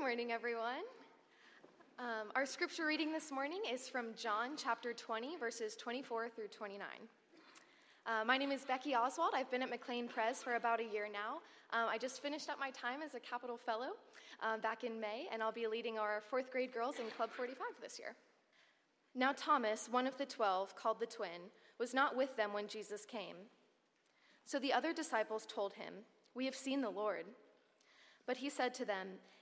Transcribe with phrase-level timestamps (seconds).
[0.00, 0.82] morning, everyone.
[1.98, 6.86] Um, our scripture reading this morning is from John chapter 20, verses 24 through 29.
[8.06, 9.32] Uh, my name is Becky Oswald.
[9.36, 11.40] I've been at McLean Pres for about a year now.
[11.78, 13.88] Um, I just finished up my time as a Capital Fellow
[14.42, 17.58] um, back in May, and I'll be leading our fourth grade girls in Club 45
[17.82, 18.16] this year.
[19.14, 23.04] Now, Thomas, one of the twelve, called the twin, was not with them when Jesus
[23.04, 23.36] came.
[24.46, 25.92] So the other disciples told him,
[26.34, 27.26] We have seen the Lord.
[28.26, 29.08] But he said to them,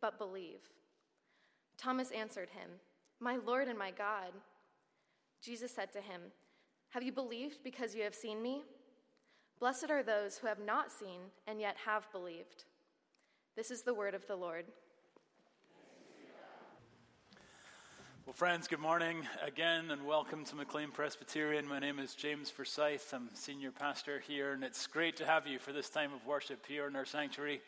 [0.00, 0.60] but believe.
[1.78, 2.70] Thomas answered him,
[3.20, 4.32] My Lord and my God.
[5.42, 6.20] Jesus said to him,
[6.90, 8.62] Have you believed because you have seen me?
[9.58, 12.64] Blessed are those who have not seen and yet have believed.
[13.56, 14.66] This is the word of the Lord.
[18.26, 21.64] Well, friends, good morning again and welcome to McLean Presbyterian.
[21.64, 23.14] My name is James Forsyth.
[23.14, 26.66] I'm senior pastor here, and it's great to have you for this time of worship
[26.66, 27.60] here in our sanctuary,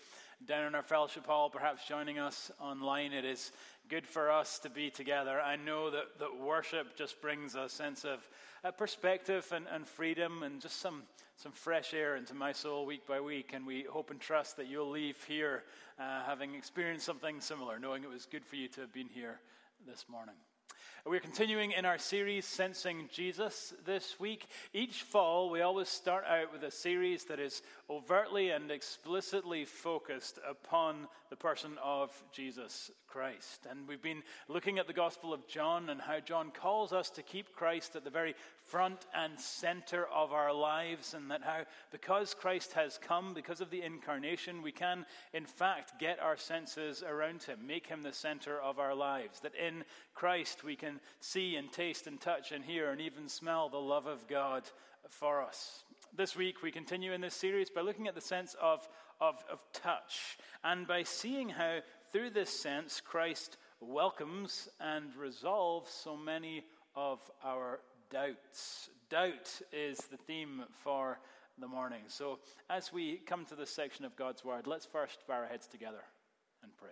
[0.47, 3.12] down in our fellowship hall, perhaps joining us online.
[3.12, 3.53] It is
[3.89, 5.41] good for us to be together.
[5.41, 8.27] I know that, that worship just brings a sense of
[8.64, 11.03] uh, perspective and, and freedom and just some,
[11.36, 13.53] some fresh air into my soul week by week.
[13.53, 15.64] And we hope and trust that you'll leave here
[15.98, 19.41] uh, having experienced something similar, knowing it was good for you to have been here
[19.86, 20.34] this morning.
[21.06, 24.46] We're continuing in our series, Sensing Jesus, this week.
[24.74, 30.41] Each fall, we always start out with a series that is overtly and explicitly focused
[30.46, 33.66] upon the person of Jesus Christ.
[33.70, 37.22] And we've been looking at the Gospel of John and how John calls us to
[37.22, 38.34] keep Christ at the very
[38.69, 41.60] front and center of our lives, and that how,
[41.91, 47.03] because Christ has come, because of the incarnation, we can, in fact, get our senses
[47.03, 49.41] around him, make him the center of our lives.
[49.41, 49.84] That in
[50.15, 54.06] Christ we can see and taste and touch and hear and even smell the love
[54.06, 54.65] of God
[55.09, 55.84] for us.
[56.16, 58.87] This week, we continue in this series by looking at the sense of,
[59.20, 61.78] of, of touch and by seeing how,
[62.12, 66.64] through this sense, Christ welcomes and resolves so many
[66.94, 68.91] of our doubts.
[69.10, 71.19] Doubt is the theme for
[71.58, 72.02] the morning.
[72.08, 72.38] So,
[72.70, 76.02] as we come to this section of God's Word, let's first bow our heads together
[76.62, 76.91] and pray.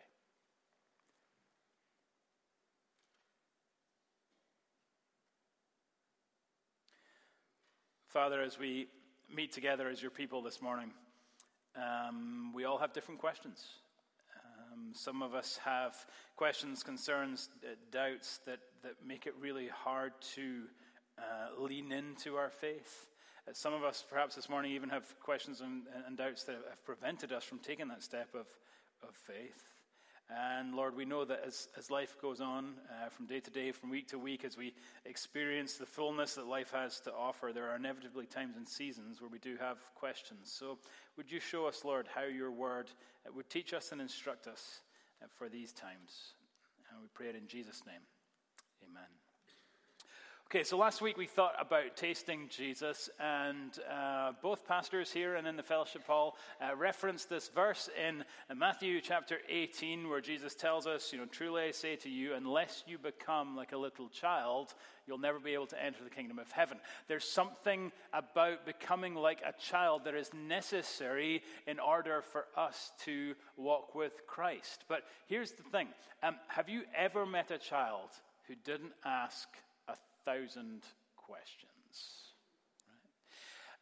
[8.08, 8.88] Father, as we
[9.34, 10.90] meet together as your people this morning,
[11.76, 13.64] um, we all have different questions.
[14.72, 15.94] Um, some of us have
[16.34, 17.50] questions, concerns,
[17.90, 20.62] doubts that, that make it really hard to
[21.18, 23.06] uh, lean into our faith.
[23.48, 26.84] Uh, some of us, perhaps this morning, even have questions and, and, doubts that have
[26.84, 28.46] prevented us from taking that step of,
[29.02, 29.64] of faith.
[30.28, 33.70] And Lord, we know that as, as life goes on uh, from day to day,
[33.70, 37.70] from week to week, as we experience the fullness that life has to offer, there
[37.70, 40.50] are inevitably times and seasons where we do have questions.
[40.52, 40.78] So,
[41.16, 42.90] would you show us, Lord, how your word
[43.24, 44.80] uh, would teach us and instruct us
[45.22, 46.34] uh, for these times?
[46.90, 48.02] And we pray it in Jesus' name.
[50.48, 55.44] Okay, so last week we thought about tasting Jesus, and uh, both pastors here and
[55.44, 58.22] in the fellowship hall uh, referenced this verse in
[58.56, 62.84] Matthew chapter 18, where Jesus tells us, You know, truly I say to you, unless
[62.86, 64.72] you become like a little child,
[65.04, 66.78] you'll never be able to enter the kingdom of heaven.
[67.08, 73.34] There's something about becoming like a child that is necessary in order for us to
[73.56, 74.84] walk with Christ.
[74.88, 75.88] But here's the thing
[76.22, 78.10] um, have you ever met a child
[78.46, 79.48] who didn't ask,
[80.26, 80.82] thousand
[81.16, 81.66] questions.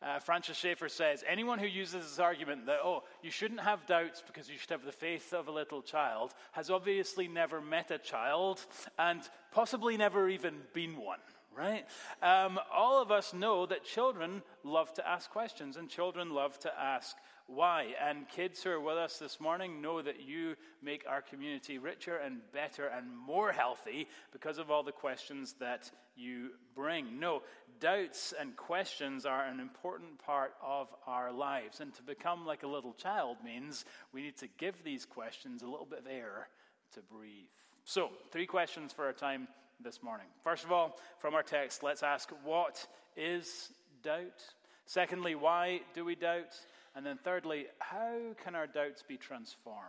[0.02, 4.22] Uh, Francis Schaeffer says anyone who uses this argument that, oh, you shouldn't have doubts
[4.26, 7.96] because you should have the faith of a little child has obviously never met a
[7.96, 8.66] child
[8.98, 11.20] and possibly never even been one,
[11.56, 11.84] right?
[12.22, 16.72] Um, all of us know that children love to ask questions and children love to
[16.78, 17.16] ask
[17.46, 17.94] why.
[18.02, 22.16] And kids who are with us this morning know that you make our community richer
[22.16, 27.18] and better and more healthy because of all the questions that you bring.
[27.18, 27.42] No,
[27.80, 31.80] doubts and questions are an important part of our lives.
[31.80, 35.66] And to become like a little child means we need to give these questions a
[35.66, 36.48] little bit of air
[36.94, 37.48] to breathe.
[37.84, 39.46] So, three questions for our time
[39.82, 40.26] this morning.
[40.42, 42.86] First of all, from our text, let's ask what
[43.16, 43.70] is
[44.02, 44.42] doubt?
[44.86, 46.54] Secondly, why do we doubt?
[46.96, 49.80] And then, thirdly, how can our doubts be transformed?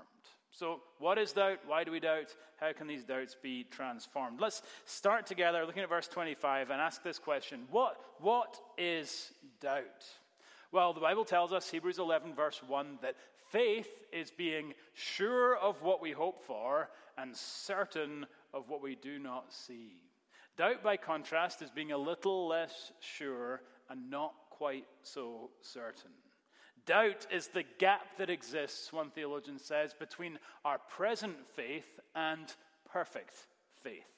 [0.52, 1.60] So, what is doubt?
[1.68, 2.34] Why do we doubt?
[2.58, 4.40] How can these doubts be transformed?
[4.40, 10.06] Let's start together looking at verse 25 and ask this question What, what is doubt?
[10.72, 13.16] Well, the Bible tells us, Hebrews 11, verse 1, that
[13.52, 19.20] faith is being sure of what we hope for and certain of what we do
[19.20, 20.02] not see.
[20.58, 26.12] Doubt, by contrast, is being a little less sure and not quite so certain.
[26.86, 32.54] Doubt is the gap that exists, one theologian says, between our present faith and
[32.90, 33.48] perfect
[33.84, 34.15] faith.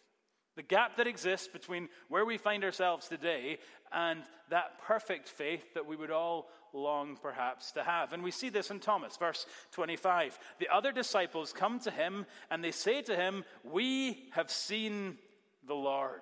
[0.57, 3.59] The gap that exists between where we find ourselves today
[3.93, 8.11] and that perfect faith that we would all long perhaps to have.
[8.11, 10.37] And we see this in Thomas, verse 25.
[10.57, 15.19] The other disciples come to him and they say to him, We have seen
[15.67, 16.21] the Lord.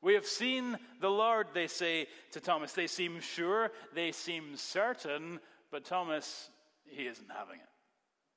[0.00, 2.72] We have seen the Lord, they say to Thomas.
[2.72, 5.40] They seem sure, they seem certain,
[5.70, 6.48] but Thomas,
[6.86, 7.73] he isn't having it.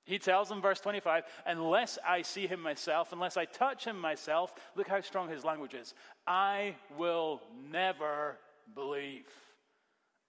[0.07, 4.53] He tells them, verse 25, unless I see him myself, unless I touch him myself,
[4.75, 5.93] look how strong his language is,
[6.25, 8.37] I will never
[8.73, 9.25] believe.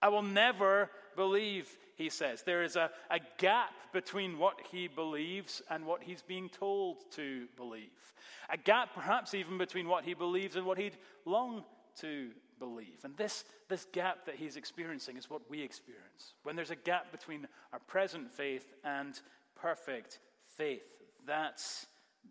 [0.02, 2.42] I will never believe, he says.
[2.42, 7.46] There is a, a gap between what he believes and what he's being told to
[7.56, 7.90] believe.
[8.50, 11.64] A gap, perhaps even between what he believes and what he'd long
[12.00, 13.04] to believe.
[13.04, 16.34] And this, this gap that he's experiencing is what we experience.
[16.42, 19.20] When there's a gap between our present faith and
[19.60, 20.18] perfect
[20.56, 20.82] faith,
[21.26, 21.86] that's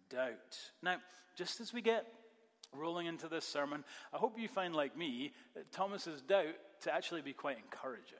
[0.09, 0.57] doubt.
[0.81, 0.97] Now,
[1.38, 2.06] just as we get
[2.75, 3.83] rolling into this sermon,
[4.13, 5.31] I hope you find, like me,
[5.71, 8.19] Thomas's doubt to actually be quite encouraging.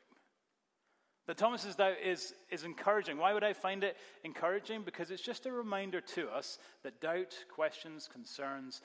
[1.28, 3.18] That Thomas's doubt is, is encouraging.
[3.18, 4.84] Why would I find it encouraging?
[4.84, 8.82] Because it's just a reminder to us that doubt, questions, concerns,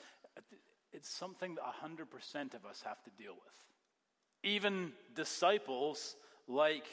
[0.91, 4.51] it's something that 100% of us have to deal with.
[4.51, 6.17] Even disciples
[6.47, 6.85] like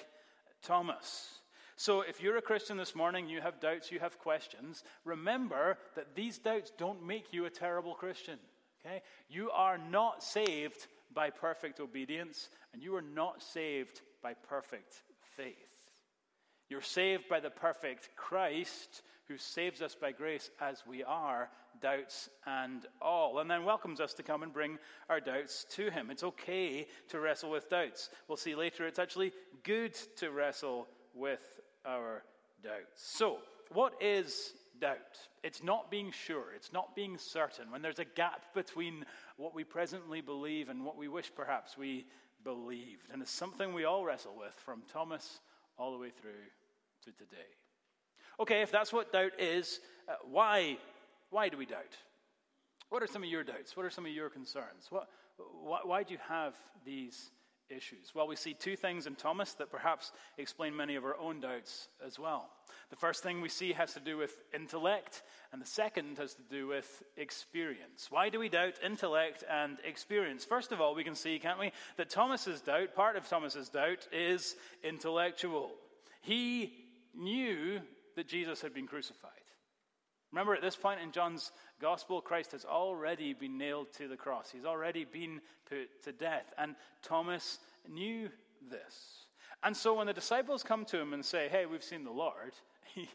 [0.63, 1.41] Thomas.
[1.81, 6.15] So, if you're a Christian this morning, you have doubts, you have questions, remember that
[6.15, 8.39] these doubts don't make you a terrible Christian.
[8.85, 9.01] Okay?
[9.31, 14.93] You are not saved by perfect obedience, and you are not saved by perfect
[15.39, 15.55] faith.
[16.69, 21.49] You're saved by the perfect Christ who saves us by grace as we are,
[21.81, 24.79] doubts and all, and then welcomes us to come and bring
[25.09, 26.11] our doubts to Him.
[26.11, 28.11] It's okay to wrestle with doubts.
[28.29, 29.33] We'll see later it's actually
[29.65, 31.41] good to wrestle with
[31.85, 32.23] our
[32.63, 32.97] doubts.
[32.97, 33.39] So,
[33.73, 35.19] what is doubt?
[35.43, 37.71] It's not being sure, it's not being certain.
[37.71, 39.05] When there's a gap between
[39.37, 42.07] what we presently believe and what we wish perhaps we
[42.45, 43.09] believed.
[43.13, 45.41] And it's something we all wrestle with from Thomas
[45.79, 46.31] all the way through
[47.05, 47.37] to today.
[48.39, 50.79] Okay, if that's what doubt is, uh, why,
[51.31, 51.97] why do we doubt?
[52.89, 53.77] What are some of your doubts?
[53.77, 54.87] What are some of your concerns?
[54.91, 55.09] What,
[55.63, 56.55] why, why do you have
[56.85, 57.31] these
[57.71, 58.13] issues?
[58.15, 61.89] Well, we see two things in Thomas that perhaps explain many of our own doubts
[62.05, 62.49] as well.
[62.91, 65.23] The first thing we see has to do with intellect,
[65.53, 68.09] and the second has to do with experience.
[68.11, 70.45] Why do we doubt intellect and experience?
[70.45, 74.09] First of all, we can see, can't we, that Thomas's doubt, part of Thomas's doubt,
[74.13, 75.71] is intellectual.
[76.23, 76.75] He
[77.15, 77.81] knew
[78.17, 79.31] that Jesus had been crucified.
[80.33, 81.51] Remember, at this point in John's
[81.81, 84.51] gospel, Christ has already been nailed to the cross.
[84.51, 86.53] He's already been put to death.
[86.57, 88.29] And Thomas knew
[88.71, 89.27] this.
[89.63, 92.53] And so when the disciples come to him and say, Hey, we've seen the Lord,
[92.95, 93.09] he,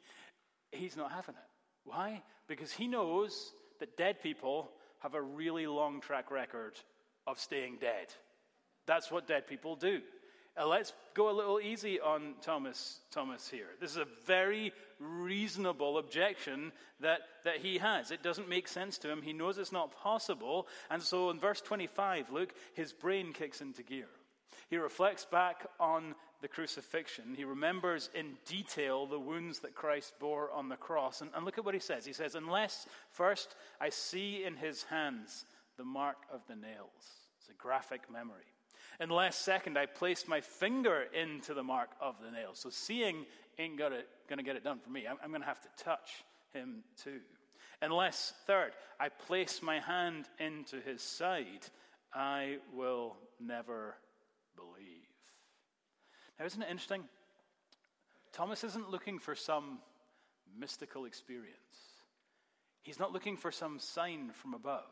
[0.72, 1.50] he's not having it.
[1.86, 2.22] Why?
[2.48, 6.74] Because he knows that dead people have a really long track record
[7.28, 8.08] of staying dead.
[8.88, 10.02] That's what dead people do.
[10.58, 13.68] Uh, let's go a little easy on Thomas, Thomas here.
[13.82, 18.12] This is a very reasonable objection that, that he has.
[18.12, 19.22] It doesn't make sense to him.
[19.22, 20.68] He knows it's not possible.
[20.90, 24.08] And so in verse 25, look, his brain kicks into gear.
[24.70, 27.36] He reflects back on the crucifixion.
[27.36, 31.22] He remembers in detail the wounds that Christ bore on the cross.
[31.22, 32.06] And, and look at what he says.
[32.06, 35.46] He says, Unless first I see in his hands
[35.78, 36.90] the mark of the nails.
[37.40, 38.46] It's a graphic memory.
[39.10, 42.52] Last second, I placed my finger into the mark of the nail.
[42.54, 43.26] So seeing
[43.60, 43.92] ain't going
[44.38, 45.06] to get it done for me.
[45.08, 47.20] I'm, I'm to have to touch him too.
[47.82, 51.68] Unless, third, I place my hand into his side,
[52.14, 53.96] I will never
[54.56, 55.06] believe.
[56.40, 57.04] Now, isn't it interesting?
[58.32, 59.80] Thomas isn't looking for some
[60.58, 61.56] mystical experience.
[62.82, 64.84] He's not looking for some sign from above.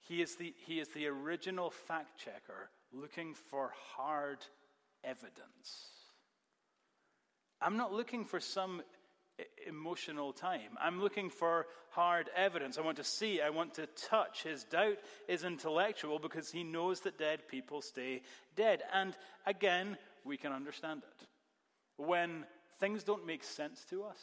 [0.00, 4.38] He is the, he is the original fact checker looking for hard
[5.04, 5.99] evidence.
[7.60, 8.82] I'm not looking for some
[9.66, 10.76] emotional time.
[10.80, 12.78] I'm looking for hard evidence.
[12.78, 14.42] I want to see, I want to touch.
[14.42, 14.98] His doubt
[15.28, 18.22] is intellectual because he knows that dead people stay
[18.56, 18.82] dead.
[18.92, 21.26] And again, we can understand it.
[21.96, 22.44] When
[22.78, 24.18] things don't make sense to us,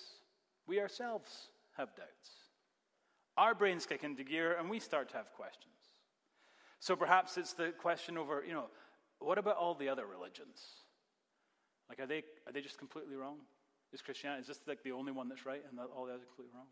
[0.68, 2.30] we ourselves have doubts.
[3.38, 5.74] Our brains kick into gear and we start to have questions.
[6.80, 8.68] So perhaps it's the question over, you know,
[9.20, 10.62] what about all the other religions?
[11.90, 13.38] Like, are they, are they just completely wrong?
[13.94, 16.28] Is Christianity, is this like the only one that's right and all the others are
[16.28, 16.68] completely wrong?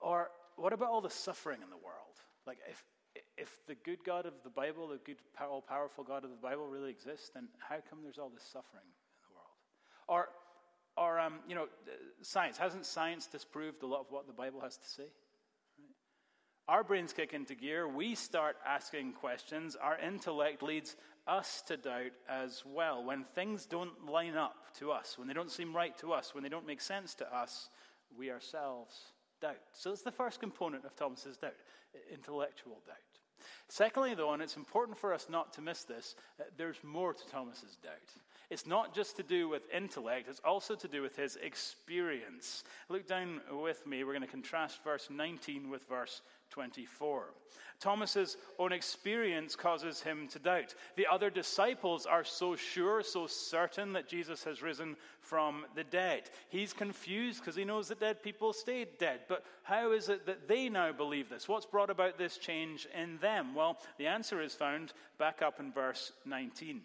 [0.00, 2.20] Or what about all the suffering in the world?
[2.46, 2.84] Like, if,
[3.36, 6.66] if the good God of the Bible, the good, all powerful God of the Bible
[6.66, 9.56] really exists, then how come there's all this suffering in the world?
[10.08, 10.28] Or,
[10.96, 11.66] or um, you know,
[12.20, 12.58] science.
[12.58, 15.06] Hasn't science disproved a lot of what the Bible has to say?
[16.68, 17.88] Our brains kick into gear.
[17.88, 19.76] We start asking questions.
[19.76, 23.04] Our intellect leads us to doubt as well.
[23.04, 26.42] When things don't line up to us, when they don't seem right to us, when
[26.42, 27.68] they don't make sense to us,
[28.16, 29.56] we ourselves doubt.
[29.72, 31.54] So that's the first component of Thomas's doubt
[32.12, 32.96] intellectual doubt.
[33.68, 37.26] Secondly, though, and it's important for us not to miss this, uh, there's more to
[37.28, 37.92] Thomas's doubt.
[38.52, 42.64] It's not just to do with intellect, it's also to do with his experience.
[42.90, 44.04] Look down with me.
[44.04, 47.32] We're going to contrast verse 19 with verse 24.
[47.80, 50.74] Thomas's own experience causes him to doubt.
[50.96, 56.24] The other disciples are so sure, so certain that Jesus has risen from the dead.
[56.50, 59.20] He's confused because he knows that dead people stayed dead.
[59.30, 61.48] But how is it that they now believe this?
[61.48, 63.54] What's brought about this change in them?
[63.54, 66.82] Well, the answer is found back up in verse 19.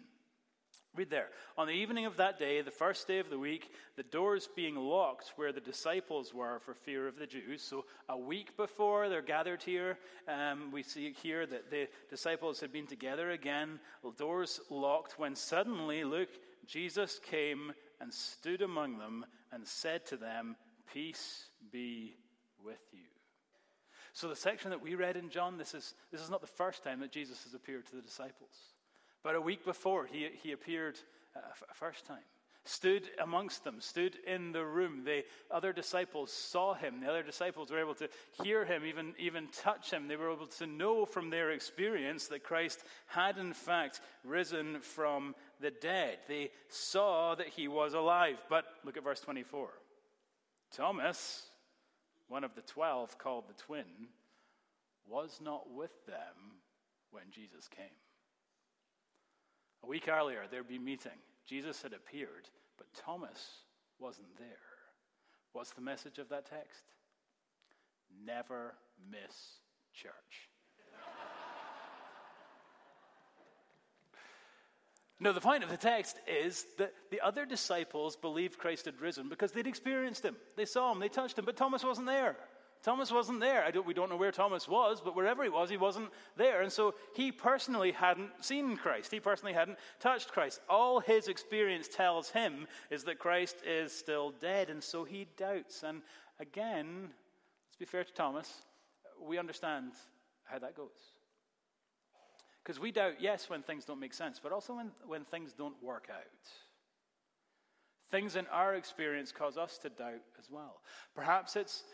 [0.98, 1.28] Read there.
[1.56, 4.74] On the evening of that day, the first day of the week, the doors being
[4.74, 7.62] locked where the disciples were for fear of the Jews.
[7.62, 12.72] So, a week before they're gathered here, um, we see here that the disciples had
[12.72, 13.78] been together again,
[14.16, 16.30] doors locked, when suddenly, look,
[16.66, 20.56] Jesus came and stood among them and said to them,
[20.92, 22.16] Peace be
[22.64, 23.06] with you.
[24.14, 26.82] So, the section that we read in John, this is, this is not the first
[26.82, 28.74] time that Jesus has appeared to the disciples.
[29.22, 30.98] But a week before, he, he appeared
[31.36, 32.22] uh, a first time,
[32.64, 35.02] stood amongst them, stood in the room.
[35.04, 37.00] The other disciples saw him.
[37.00, 38.08] The other disciples were able to
[38.42, 40.06] hear him, even, even touch him.
[40.06, 45.34] They were able to know from their experience that Christ had, in fact, risen from
[45.60, 46.18] the dead.
[46.28, 48.36] They saw that he was alive.
[48.48, 49.70] But look at verse 24.
[50.70, 51.44] Thomas,
[52.28, 54.08] one of the twelve called the twin,
[55.06, 56.60] was not with them
[57.10, 57.86] when Jesus came.
[59.82, 61.12] A week earlier, there'd be meeting.
[61.46, 63.62] Jesus had appeared, but Thomas
[63.98, 64.46] wasn't there.
[65.52, 66.84] What's the message of that text?
[68.24, 68.74] Never
[69.10, 69.58] miss
[69.94, 70.50] church.
[75.20, 79.28] no, the point of the text is that the other disciples believed Christ had risen
[79.28, 80.36] because they'd experienced him.
[80.56, 82.36] They saw him, they touched him, but Thomas wasn't there.
[82.82, 83.68] Thomas wasn't there.
[83.72, 86.62] Don't, we don't know where Thomas was, but wherever he was, he wasn't there.
[86.62, 89.10] And so he personally hadn't seen Christ.
[89.10, 90.60] He personally hadn't touched Christ.
[90.68, 94.70] All his experience tells him is that Christ is still dead.
[94.70, 95.82] And so he doubts.
[95.82, 96.02] And
[96.38, 97.10] again,
[97.68, 98.62] let's be fair to Thomas,
[99.20, 99.92] we understand
[100.44, 100.96] how that goes.
[102.62, 105.82] Because we doubt, yes, when things don't make sense, but also when, when things don't
[105.82, 106.24] work out.
[108.10, 110.80] Things in our experience cause us to doubt as well.
[111.14, 111.84] Perhaps it's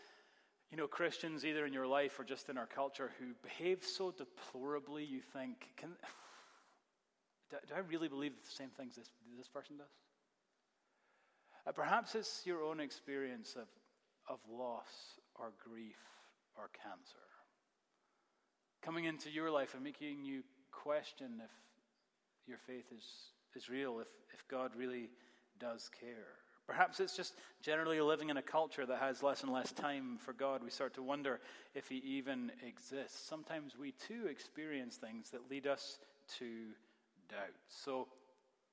[0.71, 4.11] you know, Christians, either in your life or just in our culture, who behave so
[4.11, 5.89] deplorably, you think, can,
[7.49, 9.87] do, do I really believe the same things this, this person does?
[11.67, 13.67] Uh, perhaps it's your own experience of,
[14.29, 15.97] of loss or grief
[16.57, 17.25] or cancer
[18.85, 21.49] coming into your life and making you question if
[22.47, 23.03] your faith is,
[23.55, 25.09] is real, if, if God really
[25.59, 26.37] does care.
[26.67, 30.33] Perhaps it's just generally living in a culture that has less and less time for
[30.33, 30.63] God.
[30.63, 31.39] We start to wonder
[31.75, 33.19] if He even exists.
[33.27, 35.99] Sometimes we too experience things that lead us
[36.39, 36.45] to
[37.29, 37.55] doubt.
[37.69, 38.07] So,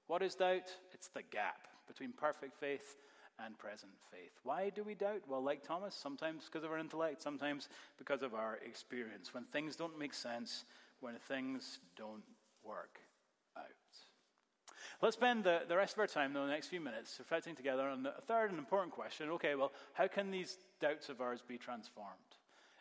[0.07, 0.71] what is doubt?
[0.93, 2.97] It's the gap between perfect faith
[3.45, 4.33] and present faith.
[4.43, 5.23] Why do we doubt?
[5.29, 7.69] Well, like Thomas, sometimes because of our intellect, sometimes
[7.99, 9.35] because of our experience.
[9.35, 10.65] When things don't make sense,
[11.01, 12.23] when things don't
[12.65, 13.01] work.
[15.03, 17.89] Let's spend the, the rest of our time, though, the next few minutes, reflecting together
[17.89, 21.59] on the third and important question okay, well, how can these doubts of ours be
[21.59, 22.13] transformed?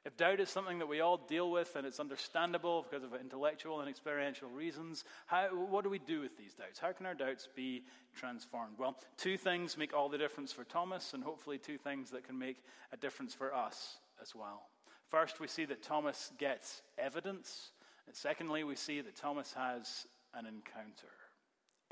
[0.05, 3.79] If doubt is something that we all deal with and it's understandable because of intellectual
[3.81, 6.77] and experiential reasons, how, what do we do with these doubts?
[6.77, 7.85] How can our doubts be
[8.15, 8.75] transformed?
[8.77, 12.37] Well, two things make all the difference for Thomas, and hopefully, two things that can
[12.37, 12.57] make
[12.93, 14.67] a difference for us as well.
[15.09, 17.71] First, we see that Thomas gets evidence,
[18.05, 21.09] and secondly, we see that Thomas has an encounter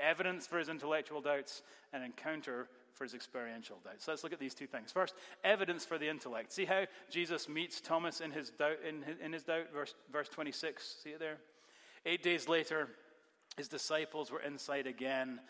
[0.00, 4.04] evidence for his intellectual doubts, and encounter for his experiential doubts.
[4.04, 4.92] So let's look at these two things.
[4.92, 6.52] First, evidence for the intellect.
[6.52, 10.28] See how Jesus meets Thomas in his doubt, in his, in his doubt verse, verse
[10.28, 10.96] 26.
[11.02, 11.38] See it there?
[12.04, 12.88] Eight days later,
[13.56, 15.40] his disciples were inside again,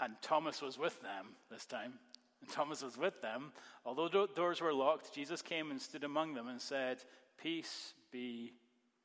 [0.00, 1.94] and Thomas was with them this time.
[2.40, 3.52] And Thomas was with them.
[3.84, 6.98] Although the doors were locked, Jesus came and stood among them and said,
[7.36, 8.52] Peace be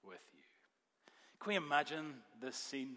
[0.03, 0.43] with you.
[1.39, 2.95] Can we imagine this scene?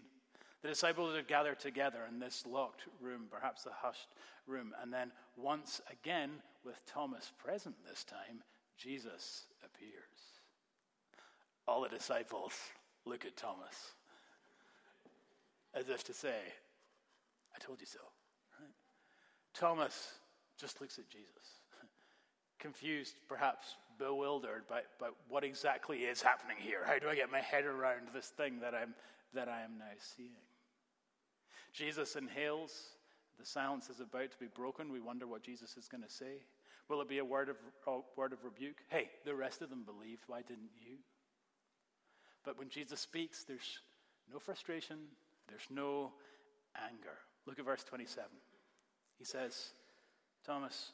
[0.63, 4.07] The disciples are gathered together in this locked room, perhaps a hushed
[4.47, 6.31] room, and then once again,
[6.65, 8.41] with Thomas present this time,
[8.77, 9.91] Jesus appears.
[11.67, 12.53] All the disciples
[13.05, 13.93] look at Thomas
[15.73, 16.37] as if to say,
[17.53, 17.99] I told you so.
[18.57, 18.71] Right?
[19.53, 20.13] Thomas
[20.57, 21.59] just looks at Jesus,
[22.59, 26.83] confused, perhaps bewildered by, by what exactly is happening here.
[26.85, 28.93] How do I get my head around this thing that, I'm,
[29.33, 30.29] that I am now seeing?
[31.73, 32.71] Jesus inhales.
[33.39, 34.91] The silence is about to be broken.
[34.91, 36.43] We wonder what Jesus is going to say.
[36.87, 38.77] Will it be a word of, a word of rebuke?
[38.89, 40.23] Hey, the rest of them believed.
[40.27, 40.97] Why didn't you?
[42.43, 43.79] But when Jesus speaks, there's
[44.31, 44.97] no frustration,
[45.47, 46.11] there's no
[46.77, 47.17] anger.
[47.45, 48.29] Look at verse 27.
[49.17, 49.69] He says,
[50.45, 50.91] Thomas,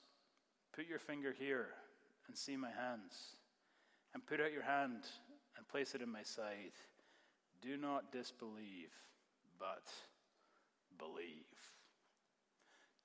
[0.74, 1.68] put your finger here
[2.28, 3.36] and see my hands,
[4.14, 5.04] and put out your hand
[5.58, 6.74] and place it in my side.
[7.62, 8.92] Do not disbelieve,
[9.60, 9.92] but
[11.00, 11.48] believe.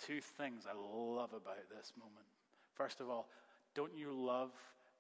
[0.05, 2.27] Two things I love about this moment.
[2.75, 3.29] First of all,
[3.75, 4.51] don't you love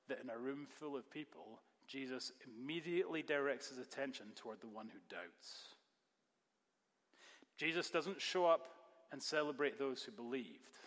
[0.08, 4.88] that in a room full of people, Jesus immediately directs his attention toward the one
[4.88, 5.74] who doubts?
[7.56, 8.68] Jesus doesn't show up
[9.12, 10.78] and celebrate those who believed.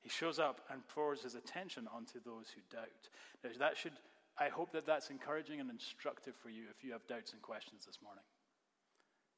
[0.00, 3.08] He shows up and pours his attention onto those who doubt.
[3.42, 3.94] Now, that should,
[4.38, 7.84] I hope that that's encouraging and instructive for you if you have doubts and questions
[7.86, 8.22] this morning.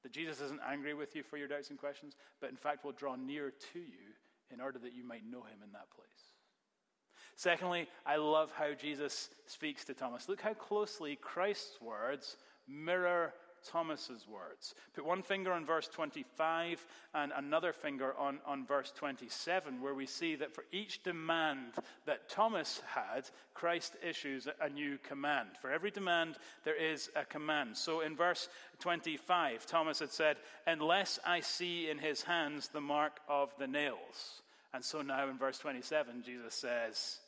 [0.02, 2.92] That Jesus isn't angry with you for your doubts and questions, but in fact will
[2.92, 4.14] draw near to you
[4.52, 6.06] in order that you might know him in that place.
[7.36, 10.28] Secondly, I love how Jesus speaks to Thomas.
[10.28, 12.36] Look how closely Christ's words
[12.66, 13.32] mirror
[13.64, 14.74] Thomas's words.
[14.94, 20.06] Put one finger on verse 25 and another finger on, on verse 27, where we
[20.06, 21.72] see that for each demand
[22.06, 25.50] that Thomas had, Christ issues a new command.
[25.60, 27.76] For every demand, there is a command.
[27.76, 28.48] So in verse
[28.80, 34.42] 25, Thomas had said, Unless I see in his hands the mark of the nails.
[34.74, 37.18] And so now in verse 27, Jesus says,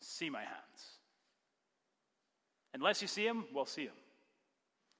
[0.00, 0.98] See my hands.
[2.74, 3.94] Unless you see him, we'll see him.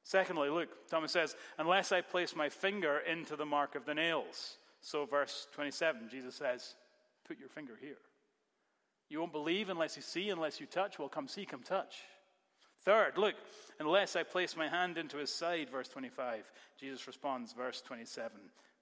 [0.03, 4.57] Secondly, look, Thomas says, unless I place my finger into the mark of the nails.
[4.81, 6.75] So, verse 27, Jesus says,
[7.27, 7.99] put your finger here.
[9.09, 10.99] You won't believe unless you see, unless you touch.
[10.99, 11.97] Well, come see, come touch.
[12.85, 13.35] Third, look,
[13.79, 18.31] unless I place my hand into his side, verse 25, Jesus responds, verse 27,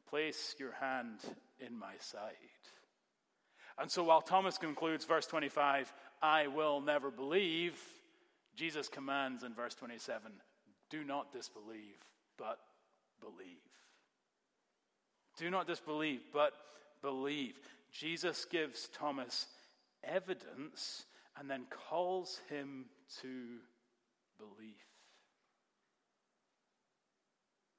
[0.08, 1.18] place your hand
[1.58, 2.32] in my side.
[3.76, 7.76] And so while Thomas concludes, verse 25, I will never believe,
[8.54, 10.30] Jesus commands in verse 27,
[10.90, 11.96] do not disbelieve,
[12.36, 12.58] but
[13.20, 13.46] believe.
[15.36, 16.52] Do not disbelieve, but
[17.02, 17.54] believe.
[17.92, 19.46] Jesus gives Thomas
[20.02, 21.04] evidence
[21.38, 22.86] and then calls him
[23.22, 23.58] to
[24.38, 24.76] belief.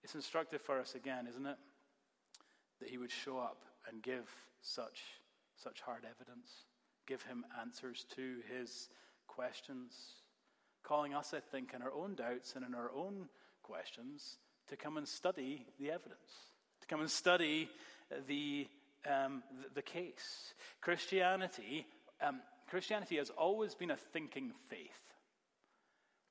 [0.04, 1.58] It's instructive for us again, isn't it?
[2.80, 4.30] That he would show up and give
[4.62, 5.02] such,
[5.56, 6.50] such hard evidence,
[7.06, 8.89] give him answers to his
[9.28, 10.18] questions
[10.89, 13.30] calling us, I think, in our own doubts and in our own
[13.62, 14.38] questions
[14.69, 16.32] to come and study the evidence,
[16.82, 17.69] to come and study
[18.28, 18.67] the,
[19.08, 19.43] um,
[19.75, 20.56] the, case.
[20.82, 21.86] Christianity,
[22.21, 24.80] um, Christianity has always been a thinking faith.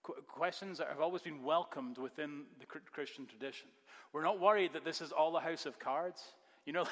[0.02, 3.68] Qu- questions have always been welcomed within the Christian tradition.
[4.12, 6.20] We're not worried that this is all a house of cards.
[6.66, 6.84] You know,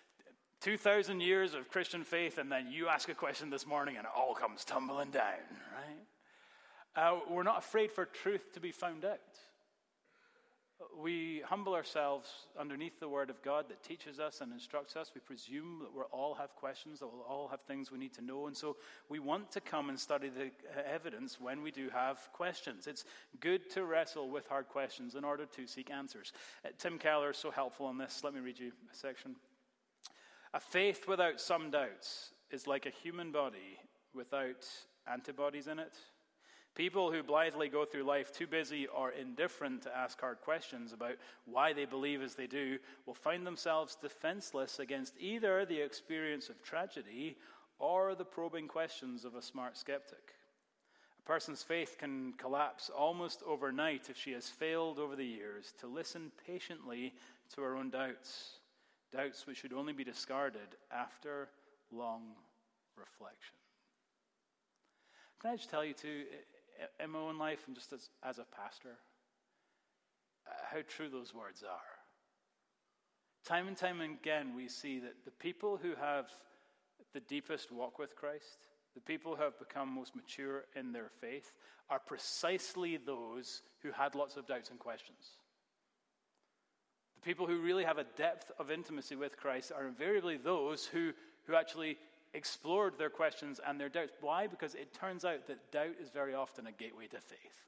[0.60, 4.12] 2,000 years of Christian faith, and then you ask a question this morning and it
[4.14, 5.40] all comes tumbling down,
[5.74, 6.04] right?
[6.96, 9.20] Uh, we're not afraid for truth to be found out.
[10.96, 15.10] We humble ourselves underneath the Word of God that teaches us and instructs us.
[15.12, 18.24] We presume that we all have questions, that we'll all have things we need to
[18.24, 18.46] know.
[18.46, 18.76] And so
[19.08, 20.50] we want to come and study the
[20.88, 22.86] evidence when we do have questions.
[22.86, 23.04] It's
[23.40, 26.32] good to wrestle with hard questions in order to seek answers.
[26.64, 28.22] Uh, Tim Keller is so helpful on this.
[28.22, 29.34] Let me read you a section.
[30.54, 33.78] A faith without some doubts is like a human body
[34.14, 34.66] without
[35.12, 35.94] antibodies in it
[36.78, 41.16] People who blithely go through life too busy or indifferent to ask hard questions about
[41.44, 46.62] why they believe as they do will find themselves defenseless against either the experience of
[46.62, 47.36] tragedy
[47.80, 50.34] or the probing questions of a smart skeptic.
[51.18, 55.88] A person's faith can collapse almost overnight if she has failed over the years to
[55.88, 57.12] listen patiently
[57.56, 58.60] to her own doubts,
[59.12, 61.48] doubts which should only be discarded after
[61.90, 62.22] long
[62.96, 63.56] reflection.
[65.40, 66.22] Can I just tell you, too,
[67.02, 68.98] in my own life and just as, as a pastor,
[70.46, 71.98] uh, how true those words are.
[73.44, 76.26] Time and time again, we see that the people who have
[77.14, 78.58] the deepest walk with Christ,
[78.94, 81.54] the people who have become most mature in their faith,
[81.90, 85.38] are precisely those who had lots of doubts and questions.
[87.14, 91.12] The people who really have a depth of intimacy with Christ are invariably those who,
[91.46, 91.96] who actually
[92.34, 94.12] explored their questions and their doubts.
[94.20, 94.46] Why?
[94.46, 97.64] Because it turns out that doubt is very often a gateway to faith.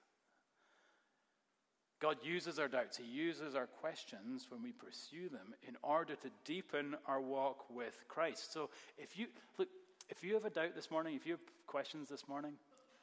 [2.00, 6.30] God uses our doubts, He uses our questions when we pursue them in order to
[6.44, 8.52] deepen our walk with Christ.
[8.52, 9.26] So if you
[9.58, 9.68] look,
[10.08, 12.54] if you have a doubt this morning, if you have questions this morning,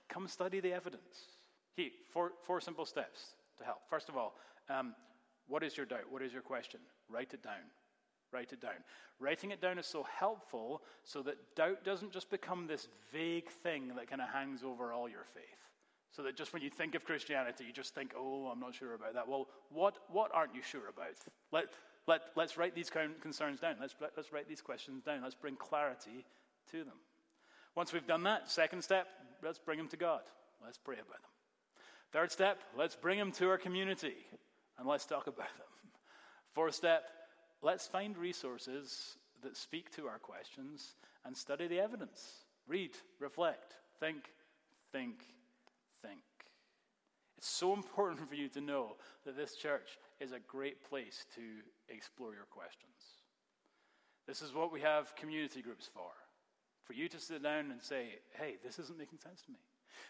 [0.10, 1.28] come study the evidence.
[1.76, 3.82] Here, four, four simple steps to help.
[3.88, 4.36] First of all,
[4.68, 4.96] um,
[5.48, 6.12] what is your doubt?
[6.12, 6.80] What is your question?
[7.08, 7.54] Write it down.
[8.32, 8.84] Write it down.
[9.20, 13.92] Writing it down is so helpful so that doubt doesn't just become this vague thing
[13.96, 15.44] that kind of hangs over all your faith.
[16.12, 18.94] So that just when you think of Christianity, you just think, oh, I'm not sure
[18.94, 19.28] about that.
[19.28, 21.16] Well, what, what aren't you sure about?
[21.52, 21.66] Let,
[22.08, 22.90] let, let's write these
[23.22, 23.76] concerns down.
[23.80, 25.22] Let's, let, let's write these questions down.
[25.22, 26.26] Let's bring clarity
[26.72, 26.96] to them.
[27.76, 29.08] Once we've done that, second step,
[29.44, 30.22] let's bring them to God.
[30.64, 31.32] Let's pray about them.
[32.12, 34.16] Third step, let's bring them to our community
[34.80, 35.92] and let's talk about them.
[36.54, 37.04] Fourth step,
[37.62, 42.46] let's find resources that speak to our questions and study the evidence.
[42.68, 44.30] Read, reflect, think,
[44.92, 45.20] think,
[46.02, 46.22] think.
[47.38, 51.42] It's so important for you to know that this church is a great place to
[51.94, 52.92] explore your questions.
[54.28, 56.12] This is what we have community groups for.
[56.84, 59.60] For you to sit down and say, hey, this isn't making sense to me.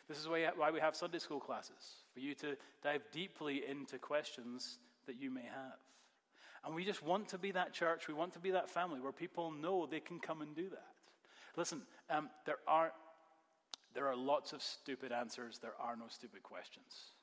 [0.07, 4.79] This is why we have Sunday school classes, for you to dive deeply into questions
[5.05, 5.79] that you may have.
[6.65, 9.11] And we just want to be that church, we want to be that family where
[9.11, 10.87] people know they can come and do that.
[11.55, 12.91] Listen, um, there are
[13.93, 17.13] there are lots of stupid answers, there are no stupid questions.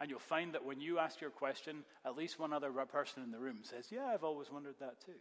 [0.00, 3.30] And you'll find that when you ask your question, at least one other person in
[3.30, 5.12] the room says, Yeah, I've always wondered that too.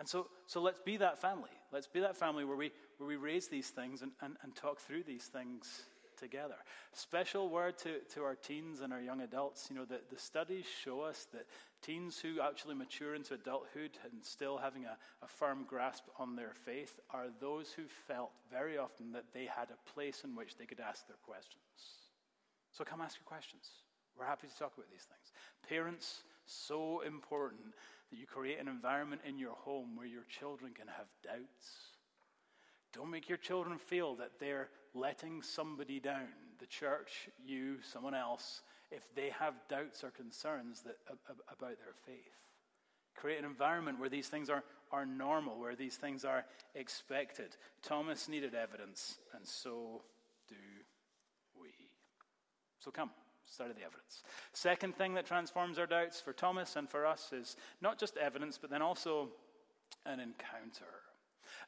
[0.00, 1.50] And so, so let's be that family.
[1.72, 4.80] Let's be that family where we, where we raise these things and, and, and talk
[4.80, 5.82] through these things
[6.20, 6.56] together.
[6.92, 9.66] Special word to, to our teens and our young adults.
[9.70, 11.46] You know, the, the studies show us that
[11.82, 16.52] teens who actually mature into adulthood and still having a, a firm grasp on their
[16.64, 20.66] faith are those who felt very often that they had a place in which they
[20.66, 21.62] could ask their questions.
[22.72, 23.68] So come ask your questions.
[24.16, 25.32] We're happy to talk about these things.
[25.68, 27.74] Parents, so important
[28.10, 31.90] that you create an environment in your home where your children can have doubts
[32.92, 38.62] don't make your children feel that they're letting somebody down, the church, you, someone else,
[38.90, 40.96] if they have doubts or concerns that,
[41.28, 42.16] about their faith.
[43.16, 47.56] Create an environment where these things are, are normal, where these things are expected.
[47.82, 50.02] Thomas needed evidence, and so
[50.48, 50.54] do
[51.60, 51.68] we.
[52.78, 53.10] So come,
[53.46, 54.22] study the evidence.
[54.52, 58.58] Second thing that transforms our doubts for Thomas and for us is not just evidence,
[58.60, 59.28] but then also
[60.06, 61.02] an encounter.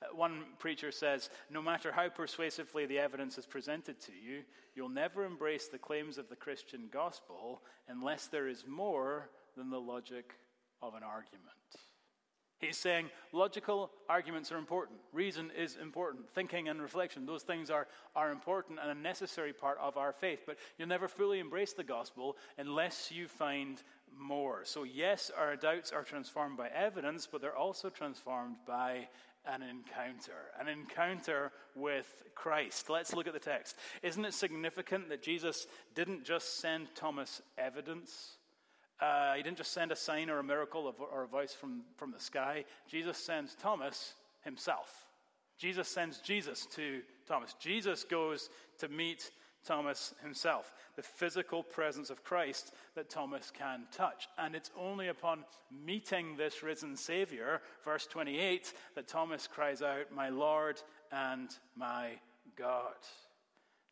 [0.02, 4.42] Uh, one preacher says, No matter how persuasively the evidence is presented to you,
[4.74, 9.80] you'll never embrace the claims of the Christian gospel unless there is more than the
[9.80, 10.35] logic
[10.80, 11.52] of an argument.
[12.62, 15.00] He's saying logical arguments are important.
[15.12, 16.30] Reason is important.
[16.30, 20.44] Thinking and reflection, those things are, are important and a necessary part of our faith.
[20.46, 23.82] But you'll never fully embrace the gospel unless you find
[24.16, 24.61] more.
[24.64, 29.08] So, yes, our doubts are transformed by evidence, but they're also transformed by
[29.46, 32.88] an encounter, an encounter with Christ.
[32.88, 33.76] Let's look at the text.
[34.02, 38.37] Isn't it significant that Jesus didn't just send Thomas evidence?
[39.00, 42.12] Uh, he didn't just send a sign or a miracle or a voice from, from
[42.12, 42.64] the sky.
[42.88, 45.07] Jesus sends Thomas himself.
[45.59, 47.55] Jesus sends Jesus to Thomas.
[47.61, 49.31] Jesus goes to meet
[49.64, 54.29] Thomas himself, the physical presence of Christ that Thomas can touch.
[54.38, 55.44] And it's only upon
[55.85, 62.12] meeting this risen Savior, verse 28, that Thomas cries out, My Lord and my
[62.57, 62.94] God.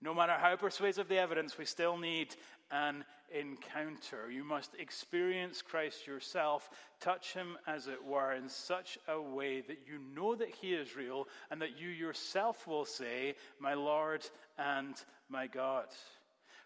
[0.02, 2.34] No matter how persuasive the evidence, we still need
[2.70, 4.30] an encounter.
[4.30, 9.80] You must experience Christ yourself, touch him, as it were, in such a way that
[9.86, 14.26] you know that he is real and that you yourself will say, My Lord
[14.58, 14.94] and
[15.28, 15.86] my God.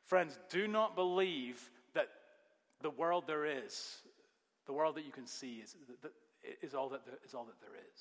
[0.05, 2.09] Friends, do not believe that
[2.83, 3.99] the world there is,
[4.67, 5.75] the world that you can see, is,
[6.63, 8.01] is, all, that there, is all that there is.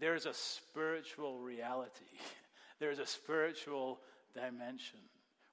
[0.00, 2.04] There is a spiritual reality,
[2.80, 4.00] there is a spiritual
[4.34, 5.00] dimension.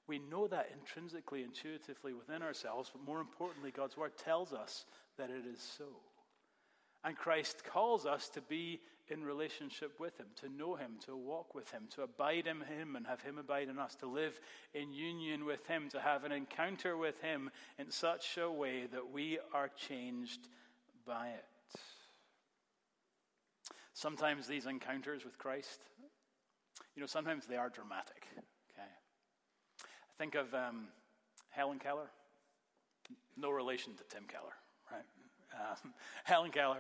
[0.07, 4.85] We know that intrinsically, intuitively within ourselves, but more importantly, God's Word tells us
[5.17, 5.85] that it is so.
[7.03, 11.53] And Christ calls us to be in relationship with Him, to know Him, to walk
[11.53, 14.39] with Him, to abide in Him and have Him abide in us, to live
[14.73, 19.11] in union with Him, to have an encounter with Him in such a way that
[19.11, 20.47] we are changed
[21.05, 21.45] by it.
[23.93, 25.79] Sometimes these encounters with Christ,
[26.95, 28.27] you know, sometimes they are dramatic.
[28.71, 28.87] Okay.
[29.81, 30.87] I think of um,
[31.49, 32.09] Helen Keller.
[33.37, 34.53] No relation to Tim Keller,
[34.91, 35.03] right?
[35.53, 36.79] Um, Helen Keller,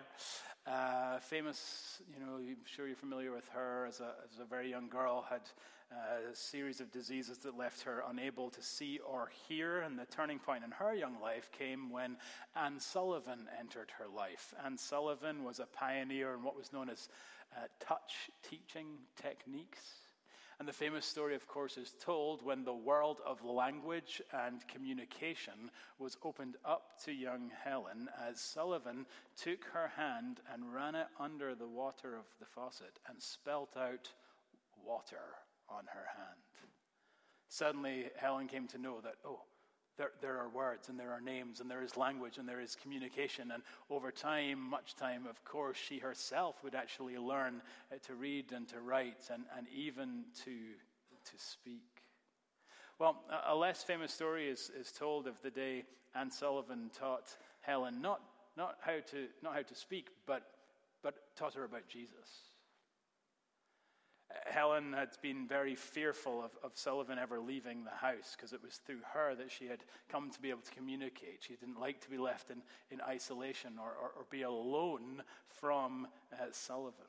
[0.65, 4.69] uh, famous, you know, I'm sure you're familiar with her as a, as a very
[4.69, 5.41] young girl, had
[5.91, 9.81] uh, a series of diseases that left her unable to see or hear.
[9.81, 12.17] And the turning point in her young life came when
[12.55, 14.53] Anne Sullivan entered her life.
[14.65, 17.09] Anne Sullivan was a pioneer in what was known as
[17.55, 18.87] uh, touch teaching
[19.21, 19.81] techniques.
[20.57, 25.69] And the famous story, of course, is told when the world of language and communication
[25.99, 29.05] was opened up to young Helen as Sullivan
[29.35, 34.09] took her hand and ran it under the water of the faucet and spelt out
[34.81, 35.35] water
[35.67, 36.69] on her hand.
[37.49, 39.41] Suddenly, Helen came to know that, oh,
[39.97, 42.75] there, there are words and there are names and there is language and there is
[42.75, 43.51] communication.
[43.51, 48.51] And over time, much time, of course, she herself would actually learn uh, to read
[48.51, 51.81] and to write and, and even to, to speak.
[52.99, 57.35] Well, a, a less famous story is, is told of the day Anne Sullivan taught
[57.61, 58.21] Helen not,
[58.57, 60.43] not, how, to, not how to speak, but,
[61.03, 62.51] but taught her about Jesus.
[64.45, 68.75] Helen had been very fearful of, of Sullivan ever leaving the house because it was
[68.85, 71.37] through her that she had come to be able to communicate.
[71.39, 76.07] She didn't like to be left in, in isolation or, or, or be alone from
[76.33, 77.05] uh, Sullivan.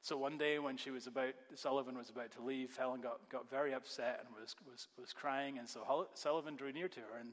[0.00, 3.50] So one day when she was about, Sullivan was about to leave, Helen got, got
[3.50, 5.58] very upset and was, was, was crying.
[5.58, 7.30] And so Sullivan drew near to her and,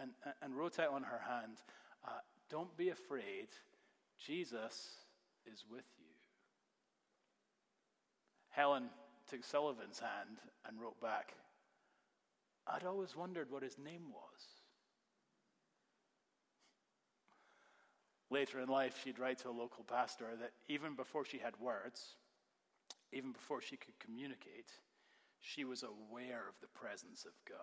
[0.00, 1.58] and, and wrote out on her hand,
[2.06, 3.48] uh, Don't be afraid,
[4.18, 4.90] Jesus
[5.52, 6.03] is with you.
[8.54, 8.84] Helen
[9.28, 11.34] took Sullivan's hand and wrote back,
[12.66, 14.40] I'd always wondered what his name was.
[18.30, 22.16] Later in life, she'd write to a local pastor that even before she had words,
[23.12, 24.70] even before she could communicate,
[25.40, 27.58] she was aware of the presence of God.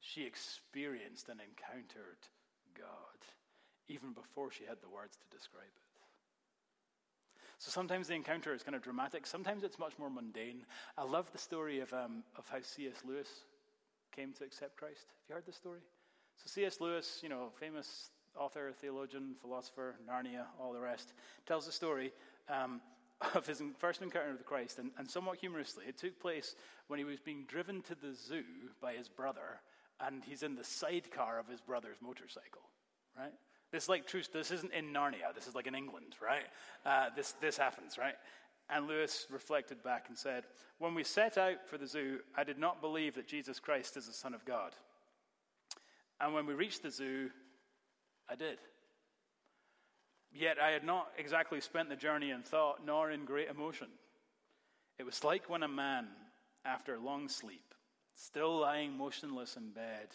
[0.00, 2.22] She experienced and encountered
[2.76, 3.20] God
[3.88, 5.89] even before she had the words to describe it.
[7.60, 10.64] So sometimes the encounter is kind of dramatic, sometimes it's much more mundane.
[10.96, 13.02] I love the story of, um, of how C.S.
[13.06, 13.28] Lewis
[14.16, 15.04] came to accept Christ.
[15.08, 15.80] Have you heard the story?
[16.38, 16.80] So C.S.
[16.80, 21.12] Lewis, you know, famous author, theologian, philosopher, Narnia, all the rest,
[21.46, 22.14] tells the story
[22.48, 22.80] um,
[23.34, 26.54] of his first encounter with Christ, and, and somewhat humorously, it took place
[26.86, 28.42] when he was being driven to the zoo
[28.80, 29.60] by his brother,
[30.00, 32.62] and he's in the sidecar of his brother's motorcycle,
[33.18, 33.34] right?
[33.72, 34.22] This is like true.
[34.32, 35.34] This isn't in Narnia.
[35.34, 36.46] This is like in England, right?
[36.84, 38.14] Uh, this this happens, right?
[38.68, 40.44] And Lewis reflected back and said,
[40.78, 44.06] "When we set out for the zoo, I did not believe that Jesus Christ is
[44.06, 44.74] the Son of God.
[46.20, 47.30] And when we reached the zoo,
[48.28, 48.58] I did.
[50.32, 53.88] Yet I had not exactly spent the journey in thought, nor in great emotion.
[54.98, 56.06] It was like when a man,
[56.64, 57.74] after long sleep,
[58.14, 60.08] still lying motionless in bed,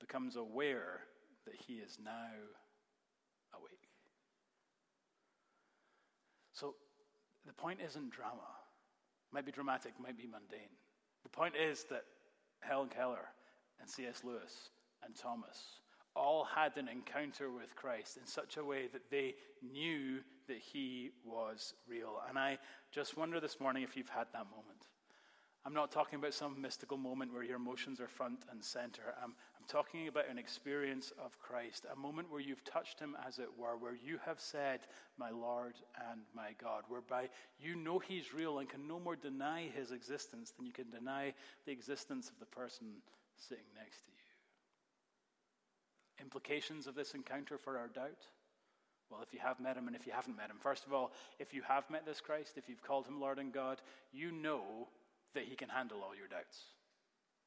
[0.00, 1.00] becomes aware
[1.46, 2.30] that he is now
[3.56, 3.88] awake.
[6.52, 6.74] So
[7.46, 8.48] the point isn't drama.
[9.30, 10.74] It Might be dramatic, might be mundane.
[11.22, 12.04] The point is that
[12.60, 13.28] Helen Keller
[13.80, 14.22] and C.S.
[14.24, 14.70] Lewis
[15.04, 15.80] and Thomas
[16.16, 21.10] all had an encounter with Christ in such a way that they knew that he
[21.24, 22.20] was real.
[22.28, 22.58] And I
[22.92, 24.86] just wonder this morning if you've had that moment.
[25.66, 29.14] I'm not talking about some mystical moment where your emotions are front and center.
[29.22, 33.38] I'm, I'm talking about an experience of Christ, a moment where you've touched him, as
[33.38, 34.80] it were, where you have said,
[35.16, 35.72] My Lord
[36.10, 40.50] and my God, whereby you know he's real and can no more deny his existence
[40.50, 41.32] than you can deny
[41.64, 42.88] the existence of the person
[43.38, 44.18] sitting next to you.
[46.22, 48.26] Implications of this encounter for our doubt?
[49.10, 51.10] Well, if you have met him and if you haven't met him, first of all,
[51.38, 53.80] if you have met this Christ, if you've called him Lord and God,
[54.12, 54.88] you know
[55.32, 56.64] that He can handle all your doubts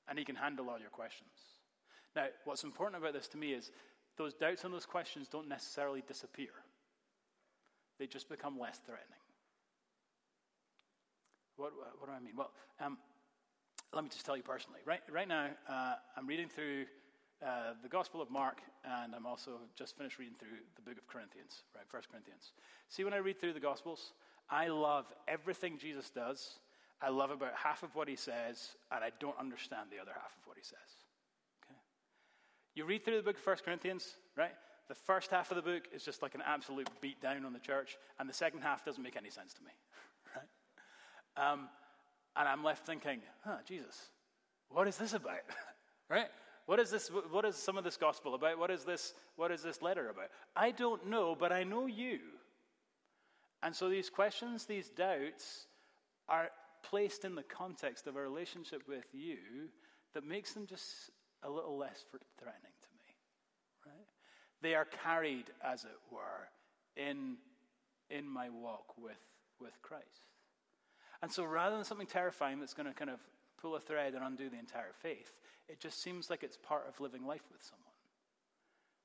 [0.10, 1.57] and He can handle all your questions.
[2.16, 3.72] Now, what's important about this to me is
[4.18, 6.50] those doubts and those questions don't necessarily disappear,
[8.00, 9.20] they just become less threatening.
[11.56, 12.36] What, what do I mean?
[12.38, 13.00] Well, um,
[13.94, 14.80] let me just tell you personally.
[14.86, 16.86] Right, right now, uh, I'm reading through
[17.44, 21.08] uh, the Gospel of Mark, and I'm also just finished reading through the book of
[21.08, 22.52] Corinthians, right, First Corinthians.
[22.90, 24.14] See, when I read through the Gospels,
[24.52, 26.60] I love everything Jesus does
[27.02, 30.36] I love about half of what he says, and I don't understand the other half
[30.42, 31.07] of what he says.
[32.78, 34.52] You read through the book of 1 Corinthians, right?
[34.88, 37.60] The first half of the book is just like an absolute beat down on the
[37.60, 39.72] church, and the second half doesn't make any sense to me,
[40.36, 41.52] right?
[41.52, 41.70] Um,
[42.36, 44.12] and I'm left thinking, huh, Jesus,
[44.70, 45.42] what is this about?
[46.10, 46.28] right?
[46.68, 47.10] What is this?
[47.32, 48.60] What is some of this gospel about?
[48.60, 49.16] What is this?
[49.38, 50.30] What is this letter about?
[50.56, 52.20] I don't know, but I know you.
[53.64, 55.66] And so these questions, these doubts,
[56.30, 56.52] are
[56.84, 59.70] placed in the context of a relationship with you
[60.14, 61.10] that makes them just
[61.44, 62.04] a little less
[62.40, 63.16] threatening to me.
[63.86, 64.08] Right?
[64.62, 66.50] They are carried, as it were,
[66.96, 67.38] in,
[68.10, 69.22] in my walk with,
[69.60, 70.28] with Christ.
[71.22, 73.20] And so rather than something terrifying that's going to kind of
[73.62, 75.32] pull a thread and undo the entire faith,
[75.68, 77.84] it just seems like it's part of living life with someone.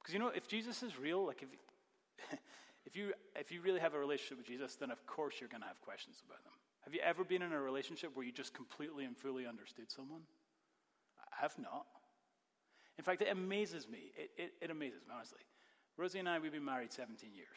[0.00, 2.38] Because you know, if Jesus is real, like if,
[2.86, 5.62] if, you, if you really have a relationship with Jesus, then of course you're going
[5.62, 6.52] to have questions about them.
[6.84, 10.22] Have you ever been in a relationship where you just completely and fully understood someone?
[11.18, 11.86] I have not.
[12.98, 14.12] In fact, it amazes me.
[14.16, 15.40] It, it, it amazes me, honestly.
[15.96, 17.48] Rosie and I, we've been married 17 years,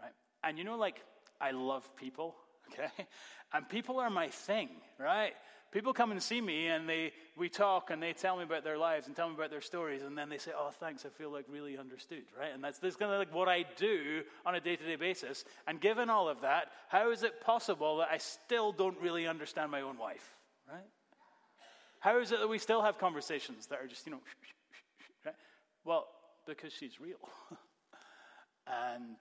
[0.00, 0.12] right?
[0.42, 1.00] And you know, like,
[1.40, 2.34] I love people,
[2.72, 3.06] okay?
[3.52, 4.68] And people are my thing,
[4.98, 5.32] right?
[5.74, 8.78] People come and see me and they, we talk and they tell me about their
[8.78, 11.32] lives and tell me about their stories and then they say, oh, thanks, I feel
[11.32, 12.54] like really understood, right?
[12.54, 15.44] And that's, that's kind of like what I do on a day to day basis.
[15.66, 19.72] And given all of that, how is it possible that I still don't really understand
[19.72, 20.34] my own wife,
[20.70, 20.86] right?
[21.98, 24.20] How is it that we still have conversations that are just, you know?
[25.84, 26.08] Well,
[26.46, 27.20] because she's real.
[28.66, 29.16] and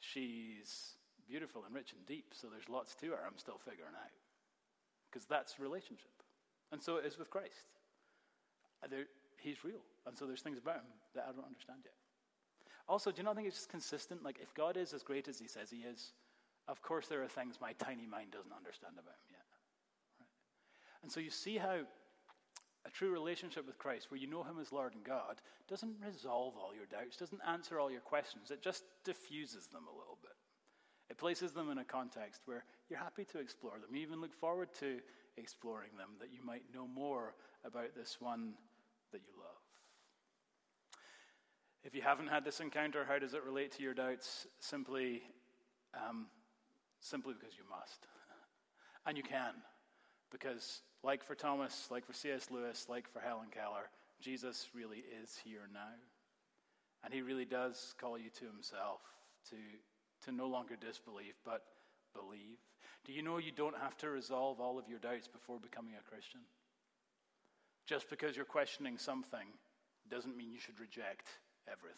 [0.00, 0.94] she's
[1.28, 4.10] beautiful and rich and deep, so there's lots to her I'm still figuring out
[5.10, 6.12] because that's relationship.
[6.72, 7.70] And so it is with Christ.
[8.88, 9.04] There,
[9.38, 9.82] he's real.
[10.06, 11.94] And so there's things about him that I don't understand yet.
[12.88, 14.24] Also, do you not think it's just consistent?
[14.24, 16.12] Like, if God is as great as he says he is,
[16.68, 19.46] of course there are things my tiny mind doesn't understand about him yet.
[20.18, 20.28] Right?
[21.02, 21.80] And so you see how
[22.86, 26.54] a true relationship with Christ, where you know him as Lord and God, doesn't resolve
[26.56, 28.50] all your doubts, doesn't answer all your questions.
[28.50, 30.32] It just diffuses them a little bit.
[31.10, 33.94] It places them in a context where you're happy to explore them.
[33.94, 35.00] You even look forward to
[35.36, 38.54] exploring them, that you might know more about this one
[39.12, 39.50] that you love.
[41.82, 44.46] If you haven't had this encounter, how does it relate to your doubts?
[44.58, 45.22] Simply,
[45.94, 46.26] um,
[47.00, 48.06] simply because you must.
[49.06, 49.54] and you can.
[50.30, 52.48] Because, like for Thomas, like for C.S.
[52.50, 53.88] Lewis, like for Helen Keller,
[54.20, 55.94] Jesus really is here now.
[57.04, 59.00] And he really does call you to himself,
[59.48, 59.56] to
[60.24, 61.62] to no longer disbelieve, but
[62.14, 62.58] believe?
[63.04, 66.10] Do you know you don't have to resolve all of your doubts before becoming a
[66.10, 66.40] Christian?
[67.86, 69.46] Just because you're questioning something
[70.10, 71.28] doesn't mean you should reject
[71.66, 71.96] everything.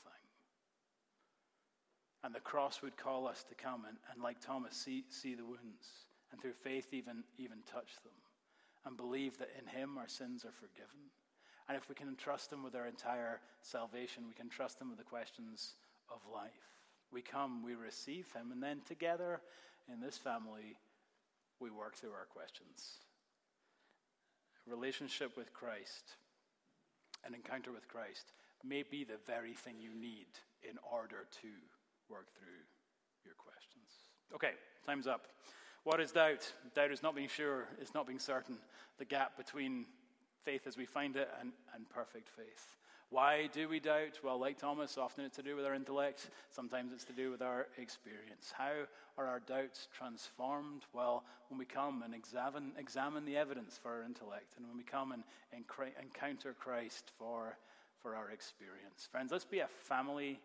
[2.24, 5.44] And the cross would call us to come and, and like Thomas, see, see the
[5.44, 8.12] wounds and through faith even, even touch them
[8.84, 11.10] and believe that in him our sins are forgiven.
[11.68, 14.98] And if we can trust him with our entire salvation, we can trust him with
[14.98, 15.74] the questions
[16.10, 16.72] of life.
[17.12, 19.40] We come, we receive Him, and then together
[19.92, 20.76] in this family,
[21.60, 23.00] we work through our questions.
[24.66, 26.16] Relationship with Christ,
[27.26, 28.32] an encounter with Christ,
[28.64, 30.26] may be the very thing you need
[30.62, 31.48] in order to
[32.08, 32.64] work through
[33.24, 33.90] your questions.
[34.34, 34.52] Okay,
[34.86, 35.26] time's up.
[35.84, 36.52] What is doubt?
[36.74, 38.56] Doubt is not being sure, it's not being certain.
[38.98, 39.86] The gap between
[40.44, 42.76] faith as we find it and, and perfect faith.
[43.10, 44.20] Why do we doubt?
[44.24, 47.42] Well, like Thomas, often it's to do with our intellect, sometimes it's to do with
[47.42, 48.54] our experience.
[48.56, 48.72] How
[49.18, 50.82] are our doubts transformed?
[50.94, 54.82] Well, when we come and examine, examine the evidence for our intellect, and when we
[54.82, 57.58] come and, encounter Christ for,
[58.00, 59.06] for our experience.
[59.10, 60.40] Friends, let's be a family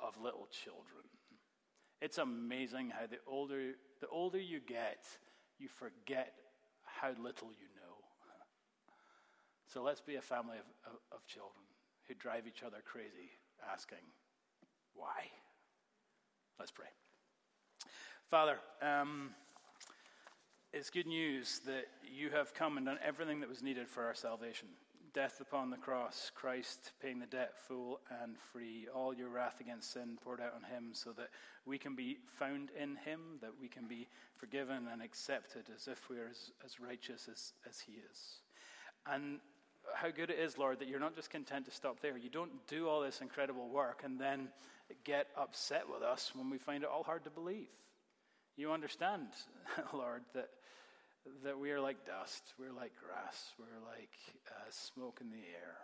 [0.00, 1.04] of little children.
[2.00, 5.04] It's amazing how the older, the older you get,
[5.58, 6.34] you forget
[6.84, 7.96] how little you know.
[9.66, 11.64] So let's be a family of, of, of children
[12.06, 13.30] who drive each other crazy,
[13.72, 13.98] asking,
[14.94, 15.28] why?
[16.58, 16.86] Let's pray.
[18.30, 19.30] Father, um,
[20.72, 24.14] it's good news that you have come and done everything that was needed for our
[24.14, 24.68] salvation.
[25.16, 29.94] Death upon the cross, Christ paying the debt full and free, all your wrath against
[29.94, 31.30] sin poured out on him so that
[31.64, 36.10] we can be found in him, that we can be forgiven and accepted as if
[36.10, 38.40] we are as, as righteous as, as he is.
[39.10, 39.38] And
[39.94, 42.18] how good it is, Lord, that you're not just content to stop there.
[42.18, 44.48] You don't do all this incredible work and then
[45.04, 47.72] get upset with us when we find it all hard to believe.
[48.54, 49.28] You understand,
[49.94, 50.50] Lord, that,
[51.44, 54.14] that we are like dust, we're like grass, we're like
[54.50, 55.78] uh, smoke in the air.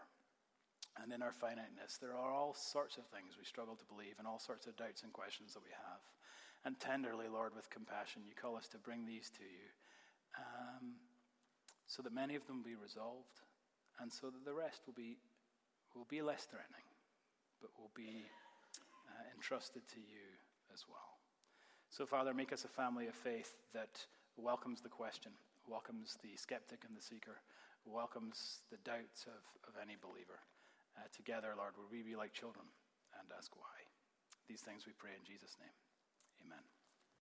[1.00, 4.28] And in our finiteness, there are all sorts of things we struggle to believe and
[4.28, 6.02] all sorts of doubts and questions that we have.
[6.64, 9.66] And tenderly, Lord, with compassion, you call us to bring these to you
[10.38, 11.00] um,
[11.86, 13.40] so that many of them will be resolved
[14.00, 15.16] and so that the rest will be,
[15.96, 16.86] will be less threatening,
[17.60, 18.28] but will be
[19.08, 20.28] uh, entrusted to you
[20.72, 21.18] as well.
[21.90, 24.06] So, Father, make us a family of faith that
[24.36, 25.32] welcomes the question,
[25.66, 27.42] welcomes the skeptic and the seeker,
[27.84, 30.40] welcomes the doubts of, of any believer.
[30.96, 32.66] Uh, together, Lord, would we be like children
[33.18, 33.78] and ask why?
[34.48, 35.76] These things we pray in Jesus' name.
[36.44, 36.71] Amen.